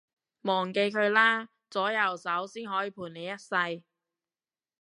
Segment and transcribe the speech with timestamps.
[0.41, 3.83] 忘記佢啦，左右手先可以陪你一世